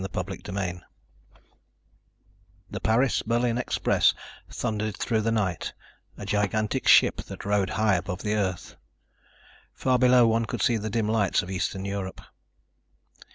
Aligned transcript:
CHAPTER 0.15 0.35
ELEVEN 0.51 0.81
The 2.71 2.79
Paris 2.79 3.21
Berlin 3.21 3.59
express 3.59 4.15
thundered 4.49 4.97
through 4.97 5.21
the 5.21 5.31
night, 5.31 5.73
a 6.17 6.25
gigantic 6.25 6.87
ship 6.87 7.17
that 7.17 7.45
rode 7.45 7.69
high 7.77 7.97
above 7.97 8.23
the 8.23 8.33
Earth. 8.33 8.77
Far 9.75 9.99
below 9.99 10.25
one 10.25 10.45
could 10.47 10.63
see 10.63 10.77
the 10.77 10.89
dim 10.89 11.07
lights 11.07 11.43
of 11.43 11.51
eastern 11.51 11.85
Europe. 11.85 12.21